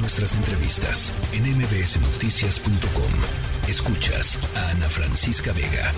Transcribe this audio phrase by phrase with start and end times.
[0.00, 3.68] Nuestras entrevistas en mbsnoticias.com.
[3.68, 5.92] Escuchas a Ana Francisca Vega.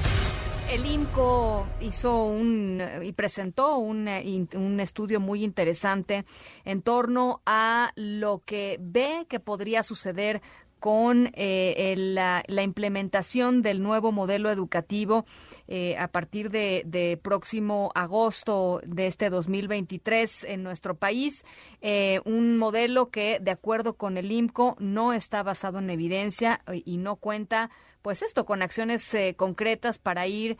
[0.73, 4.09] El IMCO hizo un y presentó un,
[4.55, 6.25] un, estudio muy interesante
[6.65, 10.41] en torno a lo que ve que podría suceder
[10.81, 15.27] con eh, la, implementación del nuevo modelo educativo
[15.69, 21.45] eh, a partir de, próximo agosto de este 2023 en nuestro país.
[21.83, 26.97] Eh, un modelo que, de acuerdo con el IMCO, no está basado en evidencia y
[26.97, 27.71] no cuenta,
[28.03, 30.59] pues esto, con acciones concretas para ir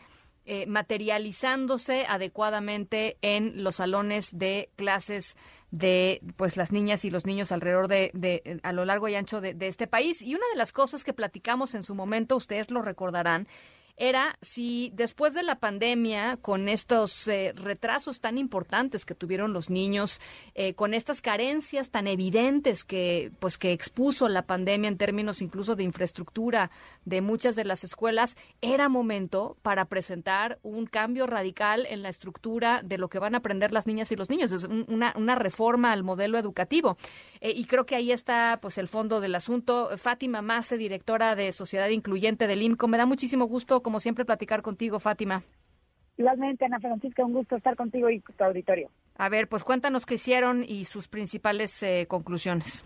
[0.67, 5.37] materializándose adecuadamente en los salones de clases
[5.71, 9.41] de pues las niñas y los niños alrededor de, de a lo largo y ancho
[9.41, 10.21] de, de este país.
[10.21, 13.47] Y una de las cosas que platicamos en su momento, ustedes lo recordarán,
[13.97, 19.69] era si después de la pandemia, con estos eh, retrasos tan importantes que tuvieron los
[19.69, 20.19] niños,
[20.55, 25.75] eh, con estas carencias tan evidentes que, pues, que expuso la pandemia en términos incluso
[25.75, 26.71] de infraestructura
[27.05, 32.81] de muchas de las escuelas, era momento para presentar un cambio radical en la estructura
[32.83, 36.03] de lo que van a aprender las niñas y los niños, es una, reforma al
[36.03, 36.97] modelo educativo.
[37.39, 39.89] Eh, y creo que ahí está pues el fondo del asunto.
[39.97, 44.61] Fátima Mace, directora de Sociedad Incluyente del IMCO, me da muchísimo gusto como siempre, platicar
[44.61, 45.43] contigo, Fátima.
[46.17, 48.89] Igualmente, Ana Francisca, un gusto estar contigo y tu auditorio.
[49.17, 52.85] A ver, pues cuéntanos qué hicieron y sus principales eh, conclusiones.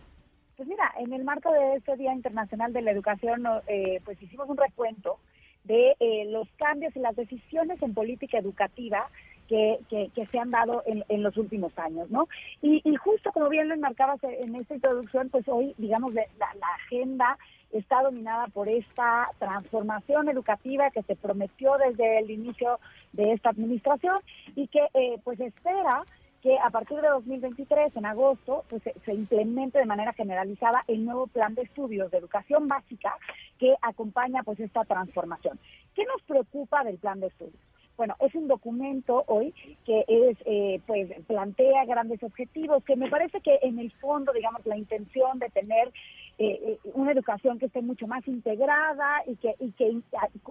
[0.57, 4.47] Pues mira, en el marco de este Día Internacional de la Educación, eh, pues hicimos
[4.49, 5.17] un recuento
[5.65, 9.09] de eh, los cambios y las decisiones en política educativa
[9.47, 12.27] que, que, se han dado en, en, los últimos años, ¿no?
[12.61, 16.67] Y, y, justo como bien lo enmarcabas en esta introducción, pues hoy, digamos, la, la
[16.83, 17.37] agenda
[17.71, 22.79] está dominada por esta transformación educativa que se prometió desde el inicio
[23.13, 24.17] de esta administración
[24.55, 26.03] y que eh, pues espera
[26.45, 31.25] que a partir de 2023, en agosto, pues se, implemente de manera generalizada el nuevo
[31.25, 33.17] plan de estudios de educación básica
[33.57, 35.59] que acompaña pues esta transformación.
[35.95, 37.59] ¿Qué nos preocupa del plan de estudios?
[37.97, 43.41] Bueno, es un documento hoy que es, eh, pues, plantea grandes objetivos, que me parece
[43.41, 45.91] que en el fondo, digamos, la intención de tener
[46.37, 50.01] eh, eh, una educación que esté mucho más integrada y que, y que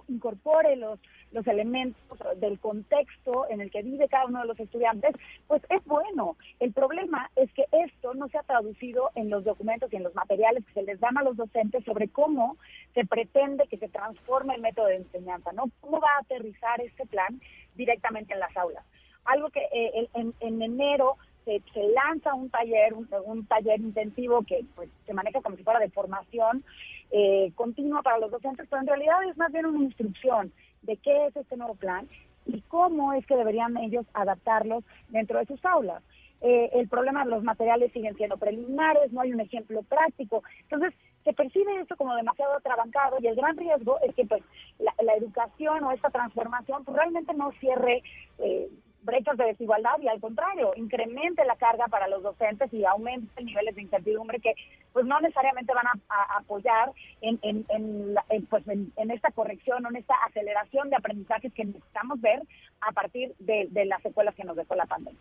[0.07, 0.99] incorpore los,
[1.31, 5.13] los elementos del contexto en el que vive cada uno de los estudiantes,
[5.47, 6.37] pues es bueno.
[6.59, 10.15] El problema es que esto no se ha traducido en los documentos y en los
[10.15, 12.57] materiales que se les dan a los docentes sobre cómo
[12.95, 15.65] se pretende que se transforme el método de enseñanza, ¿no?
[15.81, 17.39] ¿Cómo va a aterrizar este plan
[17.75, 18.83] directamente en las aulas?
[19.25, 24.89] Algo que eh, en, en enero se, lanza un taller, un, taller intensivo que pues
[25.05, 26.63] se maneja como si fuera de formación
[27.11, 30.51] eh, continua para los docentes, pero en realidad es más bien una instrucción
[30.81, 32.07] de qué es este nuevo plan
[32.45, 36.01] y cómo es que deberían ellos adaptarlos dentro de sus aulas.
[36.41, 40.43] Eh, el problema de los materiales siguen siendo preliminares, no hay un ejemplo práctico.
[40.63, 44.43] Entonces, se percibe esto como demasiado atrabancado y el gran riesgo es que pues
[44.77, 48.03] la, educación o esta transformación pues, realmente no cierre
[48.37, 48.69] eh,
[49.05, 53.75] brechas de desigualdad y al contrario, incremente la carga para los docentes y aumente niveles
[53.75, 54.53] de incertidumbre que
[54.91, 59.97] pues no necesariamente van a, apoyar en, en, en, pues, en, esta corrección o en
[59.97, 62.41] esta aceleración de aprendizajes que necesitamos ver
[62.81, 65.19] a partir de, de las secuelas que nos dejó la pandemia.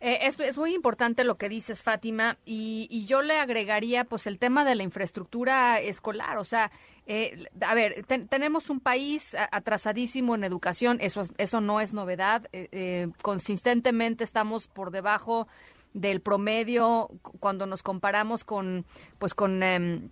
[0.00, 4.64] Eh, es, muy importante lo que dices, Fátima, y, yo le agregaría pues el tema
[4.64, 6.38] de la infraestructura escolar.
[6.38, 6.70] O sea,
[7.06, 12.48] eh, a ver, tenemos un país atrasadísimo en educación, eso, eso no es novedad.
[12.52, 15.48] Eh, consistentemente estamos por debajo
[15.94, 17.08] del promedio
[17.40, 18.84] cuando nos comparamos con,
[19.18, 20.10] pues con em,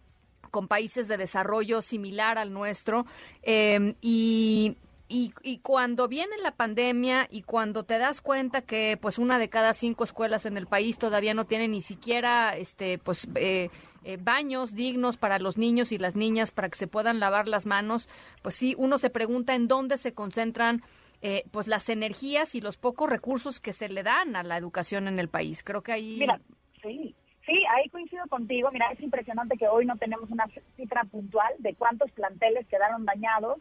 [0.54, 3.06] con países de desarrollo similar al nuestro.
[3.42, 4.76] Em, y,
[5.08, 9.50] y, y, cuando viene la pandemia y cuando te das cuenta que pues una de
[9.50, 13.68] cada cinco escuelas en el país todavía no tiene ni siquiera este pues eh,
[14.04, 17.66] eh, baños dignos para los niños y las niñas para que se puedan lavar las
[17.66, 18.08] manos,
[18.42, 20.82] pues sí, uno se pregunta en dónde se concentran
[21.20, 25.08] eh, pues las energías y los pocos recursos que se le dan a la educación
[25.08, 25.62] en el país.
[25.62, 26.16] Creo que ahí...
[26.18, 26.40] Mira,
[26.82, 27.14] sí,
[27.46, 28.70] Sí, ahí coincido contigo.
[28.72, 30.46] Mira, es impresionante que hoy no tenemos una
[30.76, 33.58] cifra puntual de cuántos planteles quedaron dañados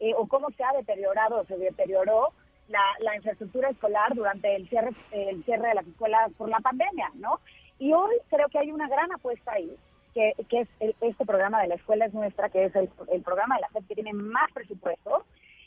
[0.00, 2.32] eh, o cómo se ha deteriorado o se deterioró
[2.68, 7.40] la, infraestructura escolar durante el cierre, el cierre de las escuelas por la pandemia, ¿no?
[7.78, 9.76] Y hoy creo que hay una gran apuesta ahí,
[10.14, 10.68] que, que es
[11.00, 13.86] este programa de la escuela es nuestra, que es el, el programa de la SEP
[13.86, 15.24] que tiene más presupuesto,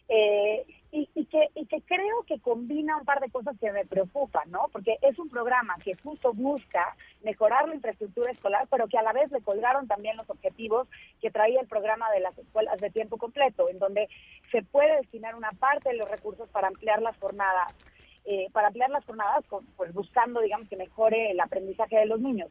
[0.09, 4.49] eh, y, que, y que creo que combina un par de cosas que me preocupan,
[4.49, 4.67] ¿no?
[4.71, 9.13] Porque es un programa que justo busca mejorar la infraestructura escolar, pero que a la
[9.13, 10.87] vez le colgaron también los objetivos
[11.21, 14.09] que traía el programa de las escuelas de tiempo completo, en donde
[14.51, 17.75] se puede destinar una parte de los recursos para ampliar las jornadas,
[18.25, 19.45] eh, para ampliar las jornadas,
[19.77, 22.49] pues buscando, digamos, que mejore el aprendizaje de los niños.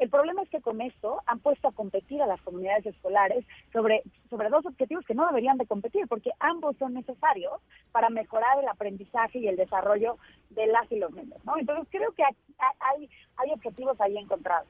[0.00, 4.02] El problema es que con esto han puesto a competir a las comunidades escolares sobre,
[4.30, 7.52] sobre dos objetivos que no deberían de competir, porque ambos son necesarios
[7.92, 10.16] para mejorar el aprendizaje y el desarrollo
[10.48, 11.58] de las y los niños, ¿no?
[11.58, 14.66] Entonces creo que hay, hay objetivos ahí encontrados.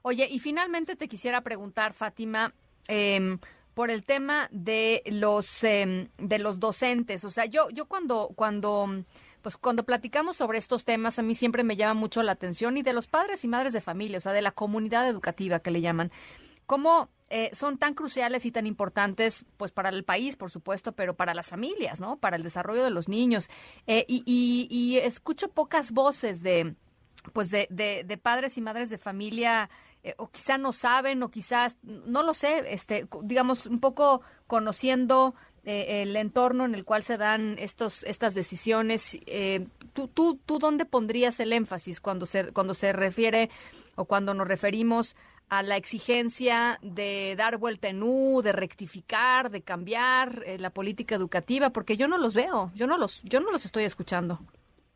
[0.00, 2.54] Oye, y finalmente te quisiera preguntar, Fátima,
[2.88, 3.36] eh,
[3.74, 7.24] por el tema de los eh, de los docentes.
[7.24, 8.86] O sea, yo yo cuando cuando
[9.42, 12.82] pues cuando platicamos sobre estos temas a mí siempre me llama mucho la atención y
[12.82, 15.80] de los padres y madres de familia, o sea, de la comunidad educativa que le
[15.80, 16.10] llaman.
[16.66, 21.14] ¿Cómo eh, son tan cruciales y tan importantes, pues para el país, por supuesto, pero
[21.14, 22.18] para las familias, ¿no?
[22.18, 23.48] Para el desarrollo de los niños.
[23.86, 24.22] Eh, y,
[24.70, 26.76] y, escucho pocas voces de,
[27.32, 29.70] pues de, de, de padres y madres de familia
[30.04, 35.34] eh, o quizá no saben o quizás no lo sé, este, digamos un poco conociendo
[35.64, 39.18] eh, el entorno en el cual se dan estos estas decisiones.
[39.26, 43.50] Eh, ¿tú, tú, ¿Tú dónde pondrías el énfasis cuando se cuando se refiere
[43.94, 45.16] o cuando nos referimos
[45.48, 51.70] a la exigencia de dar vuelta en U, de rectificar, de cambiar la política educativa,
[51.70, 54.40] porque yo no los veo, yo no los yo no los estoy escuchando.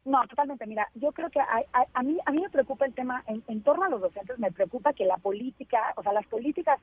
[0.06, 0.64] No, totalmente.
[0.66, 3.88] Mira, yo creo que a, mí a mí me preocupa el tema en, torno a
[3.88, 6.78] los docentes, me preocupa que la política, o sea, las políticas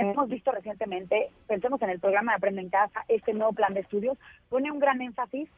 [0.00, 3.80] hemos visto recientemente, pensemos en el programa de Aprende en Casa, este nuevo plan de
[3.80, 4.18] estudios,
[4.48, 5.48] pone un gran énfasis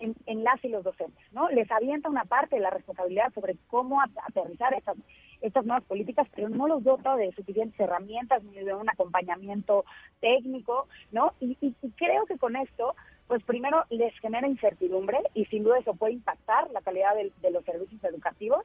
[0.00, 1.48] en, en las y los docentes, ¿no?
[1.48, 4.96] Les avienta una parte de la responsabilidad sobre cómo aterrizar estas,
[5.40, 9.84] estas nuevas políticas, pero no los dota de suficientes herramientas ni de un acompañamiento
[10.20, 11.32] técnico, ¿no?
[11.40, 11.56] y
[11.96, 12.94] creo que con esto
[13.28, 17.64] pues primero les genera incertidumbre y sin duda eso puede impactar la calidad de, los
[17.64, 18.64] servicios educativos.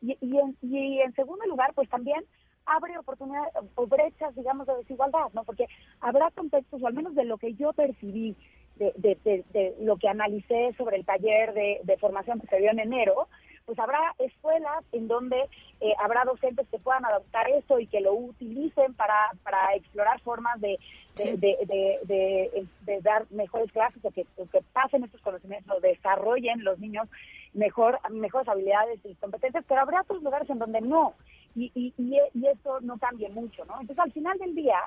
[0.00, 2.24] Y, y, en, segundo lugar, pues también
[2.66, 5.44] abre oportunidades o brechas, digamos, de desigualdad, ¿no?
[5.44, 5.66] Porque
[6.00, 8.36] habrá contextos, o al menos de lo que yo percibí,
[8.76, 13.28] de, de, lo que analicé sobre el taller de, formación que se dio en enero,
[13.64, 15.36] pues habrá escuelas en donde
[15.80, 20.60] eh, habrá docentes que puedan adoptar esto y que lo utilicen para, para explorar formas
[20.60, 20.78] de,
[21.16, 27.08] de, dar mejores clases o que, que pasen estos conocimientos, desarrollen los niños
[27.56, 31.14] mejor mejores habilidades y competencias, pero habrá otros lugares en donde no,
[31.54, 33.80] y, y, y, eso no cambie mucho, ¿no?
[33.80, 34.78] Entonces, al final del día,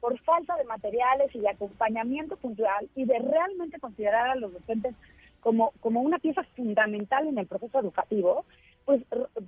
[0.00, 4.94] por falta de materiales y de acompañamiento puntual y de realmente considerar a los docentes
[5.40, 8.44] como, como una pieza fundamental en el proceso educativo,
[8.84, 9.02] pues,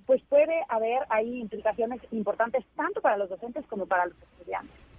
[0.07, 4.90] pues puede haber ahí implicaciones importantes tanto para los docentes como para los estudiantes.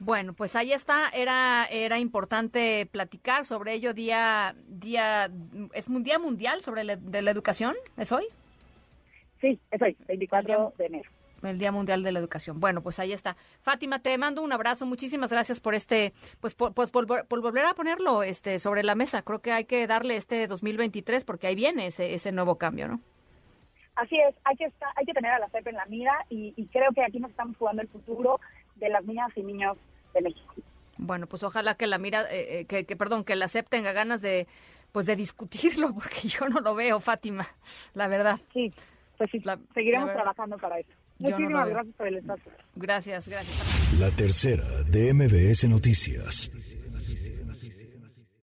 [0.00, 1.08] Bueno, pues ahí está.
[1.10, 3.94] Era era importante platicar sobre ello.
[3.94, 5.30] Día día
[5.72, 7.74] es un día mundial sobre la, de la educación.
[7.96, 8.26] ¿Es hoy?
[9.40, 11.10] Sí, es hoy, 24 de enero
[11.42, 12.60] el Día Mundial de la Educación.
[12.60, 13.36] Bueno, pues ahí está.
[13.60, 14.86] Fátima, te mando un abrazo.
[14.86, 19.22] Muchísimas gracias por este, pues por, pues, por, volver a ponerlo este sobre la mesa.
[19.22, 23.00] Creo que hay que darle este 2023 porque ahí viene ese, ese nuevo cambio, ¿no?
[23.94, 26.52] Así es, hay que estar, hay que tener a la CEP en la mira y,
[26.70, 28.38] creo que aquí nos estamos jugando el futuro
[28.76, 29.76] de las niñas y niños
[30.14, 30.54] de México.
[30.98, 34.20] Bueno, pues ojalá que la mira, eh, eh, que, perdón, que la CEP tenga ganas
[34.20, 34.46] de,
[34.92, 37.46] pues de discutirlo, porque yo no lo veo, Fátima,
[37.94, 38.40] la verdad.
[38.52, 38.72] Sí,
[39.16, 39.42] pues sí,
[39.74, 40.90] seguiremos trabajando para eso.
[41.18, 42.52] Muchísimas gracias por el espacio.
[42.76, 43.98] Gracias, gracias.
[43.98, 46.50] La tercera de MBS Noticias.